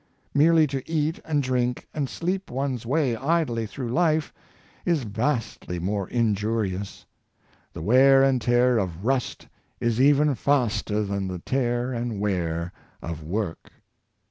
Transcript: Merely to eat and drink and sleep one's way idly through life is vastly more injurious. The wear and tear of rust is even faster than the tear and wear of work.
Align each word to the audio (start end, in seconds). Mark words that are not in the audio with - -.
Merely 0.33 0.65
to 0.65 0.81
eat 0.91 1.19
and 1.25 1.43
drink 1.43 1.87
and 1.93 2.09
sleep 2.09 2.49
one's 2.49 2.87
way 2.87 3.15
idly 3.15 3.67
through 3.67 3.89
life 3.89 4.33
is 4.83 5.03
vastly 5.03 5.77
more 5.77 6.09
injurious. 6.09 7.05
The 7.73 7.83
wear 7.83 8.23
and 8.23 8.41
tear 8.41 8.79
of 8.79 9.05
rust 9.05 9.47
is 9.79 10.01
even 10.01 10.33
faster 10.33 11.03
than 11.03 11.27
the 11.27 11.37
tear 11.37 11.93
and 11.93 12.19
wear 12.19 12.73
of 13.03 13.21
work. 13.21 13.71